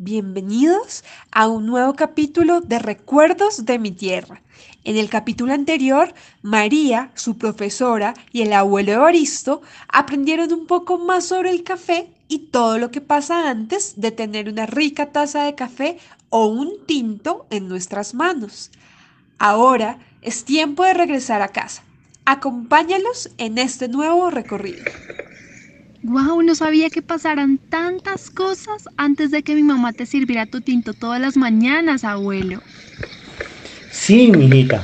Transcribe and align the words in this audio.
Bienvenidos 0.00 1.02
a 1.32 1.48
un 1.48 1.66
nuevo 1.66 1.94
capítulo 1.94 2.60
de 2.60 2.78
Recuerdos 2.78 3.64
de 3.64 3.80
mi 3.80 3.90
tierra. 3.90 4.40
En 4.84 4.96
el 4.96 5.08
capítulo 5.08 5.52
anterior, 5.52 6.14
María, 6.40 7.10
su 7.16 7.36
profesora 7.36 8.14
y 8.30 8.42
el 8.42 8.52
abuelo 8.52 8.92
Evaristo 8.92 9.60
aprendieron 9.88 10.52
un 10.52 10.68
poco 10.68 10.98
más 10.98 11.24
sobre 11.24 11.50
el 11.50 11.64
café 11.64 12.06
y 12.28 12.38
todo 12.38 12.78
lo 12.78 12.92
que 12.92 13.00
pasa 13.00 13.50
antes 13.50 13.94
de 13.96 14.12
tener 14.12 14.48
una 14.48 14.66
rica 14.66 15.06
taza 15.06 15.42
de 15.42 15.56
café 15.56 15.98
o 16.30 16.46
un 16.46 16.74
tinto 16.86 17.48
en 17.50 17.66
nuestras 17.66 18.14
manos. 18.14 18.70
Ahora 19.40 19.98
es 20.22 20.44
tiempo 20.44 20.84
de 20.84 20.94
regresar 20.94 21.42
a 21.42 21.48
casa. 21.48 21.82
Acompáñalos 22.24 23.30
en 23.36 23.58
este 23.58 23.88
nuevo 23.88 24.30
recorrido. 24.30 24.84
Wow, 26.08 26.40
no 26.40 26.54
sabía 26.54 26.88
que 26.88 27.02
pasaran 27.02 27.58
tantas 27.58 28.30
cosas 28.30 28.88
antes 28.96 29.30
de 29.30 29.42
que 29.42 29.54
mi 29.54 29.62
mamá 29.62 29.92
te 29.92 30.06
sirviera 30.06 30.46
tu 30.46 30.62
tinto 30.62 30.94
todas 30.94 31.20
las 31.20 31.36
mañanas, 31.36 32.02
abuelo. 32.02 32.62
Sí, 33.90 34.32
mijita. 34.32 34.82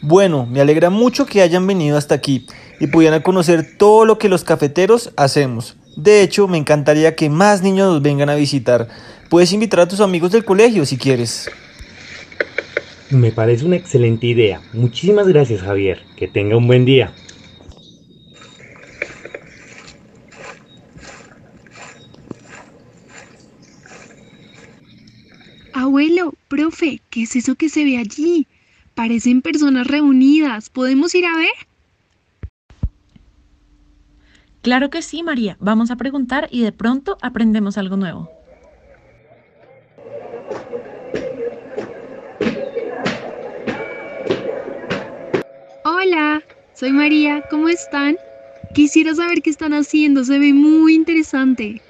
Bueno, 0.00 0.46
me 0.46 0.60
alegra 0.60 0.88
mucho 0.88 1.26
que 1.26 1.42
hayan 1.42 1.66
venido 1.66 1.96
hasta 1.98 2.14
aquí 2.14 2.46
y 2.78 2.86
pudieran 2.86 3.22
conocer 3.22 3.76
todo 3.76 4.04
lo 4.04 4.18
que 4.18 4.28
los 4.28 4.44
cafeteros 4.44 5.10
hacemos. 5.16 5.76
De 5.96 6.22
hecho, 6.22 6.46
me 6.46 6.58
encantaría 6.58 7.16
que 7.16 7.28
más 7.28 7.60
niños 7.60 7.92
nos 7.92 8.02
vengan 8.02 8.28
a 8.28 8.36
visitar. 8.36 8.86
Puedes 9.28 9.52
invitar 9.52 9.80
a 9.80 9.88
tus 9.88 9.98
amigos 9.98 10.30
del 10.30 10.44
colegio 10.44 10.86
si 10.86 10.96
quieres. 10.96 11.50
Me 13.10 13.32
parece 13.32 13.64
una 13.64 13.74
excelente 13.74 14.28
idea. 14.28 14.60
Muchísimas 14.72 15.26
gracias, 15.26 15.60
Javier. 15.60 16.04
Que 16.16 16.28
tenga 16.28 16.56
un 16.56 16.68
buen 16.68 16.84
día. 16.84 17.12
Abuelo, 25.86 26.34
profe, 26.48 27.00
¿qué 27.10 27.22
es 27.22 27.36
eso 27.36 27.54
que 27.54 27.68
se 27.68 27.84
ve 27.84 27.96
allí? 27.96 28.48
Parecen 28.96 29.40
personas 29.40 29.86
reunidas. 29.86 30.68
¿Podemos 30.68 31.14
ir 31.14 31.24
a 31.26 31.36
ver? 31.36 31.52
Claro 34.62 34.90
que 34.90 35.00
sí, 35.00 35.22
María. 35.22 35.56
Vamos 35.60 35.92
a 35.92 35.96
preguntar 35.96 36.48
y 36.50 36.62
de 36.62 36.72
pronto 36.72 37.18
aprendemos 37.22 37.78
algo 37.78 37.96
nuevo. 37.96 38.28
Hola, 45.84 46.42
soy 46.74 46.90
María. 46.90 47.44
¿Cómo 47.48 47.68
están? 47.68 48.16
Quisiera 48.74 49.14
saber 49.14 49.40
qué 49.40 49.50
están 49.50 49.72
haciendo. 49.72 50.24
Se 50.24 50.40
ve 50.40 50.52
muy 50.52 50.96
interesante. 50.96 51.80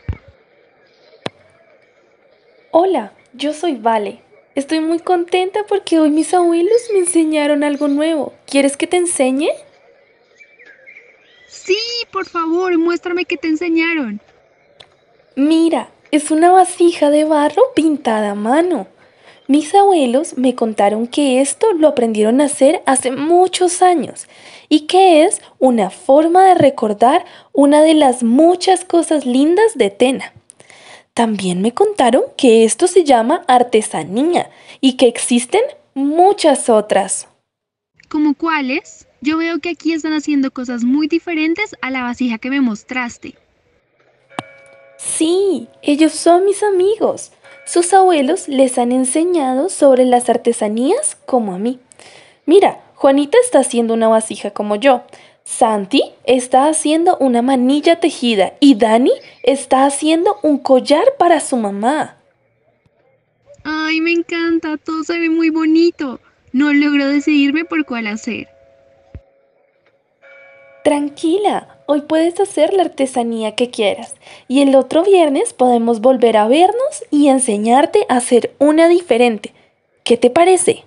Hola, 2.73 3.15
yo 3.37 3.53
soy 3.53 3.77
Vale. 3.77 4.21
Estoy 4.55 4.81
muy 4.81 4.99
contenta 4.99 5.65
porque 5.69 6.01
hoy 6.01 6.11
mis 6.11 6.33
abuelos 6.33 6.81
me 6.93 7.01
enseñaron 7.01 7.63
algo 7.63 7.89
nuevo. 7.89 8.33
¿Quieres 8.47 8.77
que 8.77 8.87
te 8.87 8.97
enseñe? 8.97 9.51
Sí, 11.47 11.77
por 12.11 12.27
favor, 12.27 12.77
muéstrame 12.79 13.27
qué 13.27 13.37
te 13.37 13.49
enseñaron. 13.49 14.21
Mira, 15.35 15.91
es 16.11 16.31
una 16.31 16.51
vasija 16.53 17.11
de 17.11 17.25
barro 17.25 17.63
pintada 17.75 18.31
a 18.31 18.35
mano. 18.35 18.87
Mis 19.47 19.75
abuelos 19.75 20.39
me 20.39 20.55
contaron 20.55 21.07
que 21.07 21.41
esto 21.43 21.73
lo 21.75 21.89
aprendieron 21.89 22.41
a 22.41 22.45
hacer 22.45 22.83
hace 22.87 23.11
muchos 23.11 23.83
años 23.83 24.27
y 24.69 24.87
que 24.87 25.25
es 25.25 25.43
una 25.59 25.91
forma 25.91 26.47
de 26.47 26.55
recordar 26.55 27.27
una 27.53 27.83
de 27.83 27.95
las 27.95 28.23
muchas 28.23 28.85
cosas 28.85 29.27
lindas 29.27 29.75
de 29.75 29.91
Tena. 29.91 30.33
También 31.17 31.63
me 31.63 31.73
contaron 31.73 32.25
que 32.37 32.65
esto 32.65 32.87
se 32.87 33.03
llama 33.03 33.43
artesanía 33.49 34.51
y 34.83 34.99
que 34.99 35.09
existen 35.09 35.63
muchas 35.95 36.69
otras. 36.69 37.29
¿Cómo 38.11 38.35
cuáles? 38.35 39.09
Yo 39.23 39.39
veo 39.39 39.59
que 39.61 39.71
aquí 39.71 39.95
están 39.95 40.13
haciendo 40.13 40.51
cosas 40.51 40.85
muy 40.85 41.09
diferentes 41.09 41.75
a 41.81 41.91
la 41.91 42.03
vasija 42.03 42.37
que 42.37 42.51
me 42.51 42.61
mostraste. 42.61 43.35
Sí, 44.99 45.69
ellos 45.81 46.13
son 46.13 46.45
mis 46.45 46.63
amigos. 46.63 47.33
Sus 47.65 47.95
abuelos 47.95 48.47
les 48.47 48.77
han 48.77 48.93
enseñado 48.93 49.71
sobre 49.71 50.05
las 50.05 50.29
artesanías 50.29 51.17
como 51.25 51.55
a 51.55 51.59
mí. 51.59 51.81
Mira, 52.45 52.85
Juanita 52.95 53.39
está 53.43 53.61
haciendo 53.61 53.95
una 53.95 54.09
vasija 54.09 54.51
como 54.51 54.77
yo. 54.77 55.01
Santi 55.47 56.03
está 56.25 56.67
haciendo 56.67 57.17
una 57.19 57.41
manilla 57.41 58.01
tejida 58.01 58.55
y 58.59 58.75
Dani 58.75 59.13
está 59.45 59.87
haciendo 59.87 60.39
un 60.43 60.59
collar 60.59 61.15
para 61.19 61.39
su 61.39 61.57
mamá. 61.57 62.17
Ay, 63.63 64.01
me 64.01 64.11
encanta, 64.11 64.77
todo 64.77 65.05
se 65.05 65.19
ve 65.19 65.31
muy 65.31 65.51
bonito. 65.51 66.21
No 66.53 66.73
logro 66.73 67.07
decidirme 67.07 67.65
por 67.65 67.87
cuál 67.87 68.09
hacer. 68.09 68.49
Tranquila, 70.83 71.79
hoy 71.87 72.03
puedes 72.03 72.41
hacer 72.41 72.75
la 72.75 72.83
artesanía 72.83 73.55
que 73.55 73.71
quieras 73.71 74.17
y 74.49 74.63
el 74.63 74.75
otro 74.75 75.05
viernes 75.05 75.53
podemos 75.53 76.01
volver 76.01 76.37
a 76.37 76.49
vernos 76.49 77.05
y 77.11 77.29
enseñarte 77.29 78.05
a 78.09 78.17
hacer 78.17 78.55
una 78.59 78.89
diferente. 78.89 79.55
¿Qué 80.03 80.17
te 80.17 80.29
parece? 80.29 80.85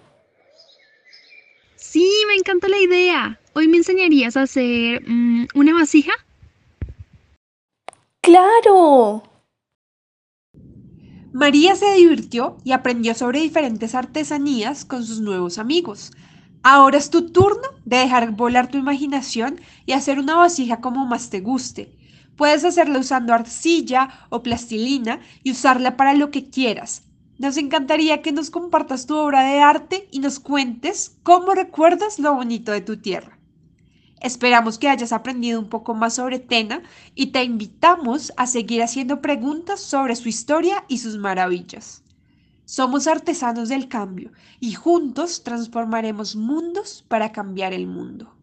Sí, 1.77 2.11
me 2.27 2.35
encanta 2.35 2.67
la 2.67 2.77
idea. 2.77 3.38
¿Hoy 3.53 3.67
me 3.67 3.77
enseñarías 3.77 4.37
a 4.37 4.43
hacer 4.43 5.03
mm, 5.07 5.47
una 5.55 5.73
vasija? 5.73 6.11
¡Claro! 8.21 9.23
María 11.33 11.75
se 11.75 11.93
divirtió 11.93 12.57
y 12.63 12.73
aprendió 12.73 13.15
sobre 13.15 13.41
diferentes 13.41 13.95
artesanías 13.95 14.85
con 14.85 15.03
sus 15.03 15.19
nuevos 15.19 15.57
amigos. 15.57 16.11
Ahora 16.61 16.97
es 16.97 17.09
tu 17.09 17.31
turno 17.31 17.67
de 17.85 17.97
dejar 17.97 18.31
volar 18.31 18.69
tu 18.69 18.77
imaginación 18.77 19.59
y 19.85 19.93
hacer 19.93 20.19
una 20.19 20.35
vasija 20.35 20.79
como 20.79 21.05
más 21.05 21.29
te 21.29 21.39
guste. 21.39 21.97
Puedes 22.35 22.63
hacerla 22.65 22.99
usando 22.99 23.33
arcilla 23.33 24.27
o 24.29 24.43
plastilina 24.43 25.21
y 25.43 25.51
usarla 25.51 25.97
para 25.97 26.13
lo 26.13 26.29
que 26.29 26.49
quieras. 26.49 27.03
Nos 27.39 27.57
encantaría 27.57 28.21
que 28.21 28.31
nos 28.31 28.51
compartas 28.51 29.07
tu 29.07 29.15
obra 29.15 29.43
de 29.43 29.59
arte 29.59 30.07
y 30.11 30.19
nos 30.19 30.39
cuentes 30.39 31.17
cómo 31.23 31.55
recuerdas 31.55 32.19
lo 32.19 32.35
bonito 32.35 32.71
de 32.71 32.81
tu 32.81 32.97
tierra. 32.97 33.38
Esperamos 34.21 34.77
que 34.77 34.89
hayas 34.89 35.13
aprendido 35.13 35.59
un 35.59 35.69
poco 35.69 35.93
más 35.93 36.15
sobre 36.15 36.39
Tena 36.39 36.81
y 37.15 37.27
te 37.27 37.43
invitamos 37.43 38.33
a 38.35 38.47
seguir 38.47 38.83
haciendo 38.83 39.21
preguntas 39.21 39.79
sobre 39.79 40.15
su 40.15 40.27
historia 40.27 40.83
y 40.87 40.97
sus 40.97 41.17
maravillas. 41.17 42.03
Somos 42.65 43.07
artesanos 43.07 43.69
del 43.69 43.87
cambio 43.87 44.31
y 44.59 44.73
juntos 44.73 45.43
transformaremos 45.43 46.35
mundos 46.35 47.03
para 47.07 47.31
cambiar 47.31 47.73
el 47.73 47.87
mundo. 47.87 48.38